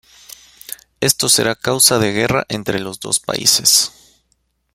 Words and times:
Esto 0.99 1.29
será 1.29 1.53
causa 1.53 1.99
de 1.99 2.11
guerra 2.11 2.47
entre 2.49 2.79
los 2.79 2.99
dos 2.99 3.19
países. 3.19 3.93